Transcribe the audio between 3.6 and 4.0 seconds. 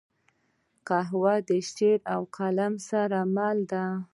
ده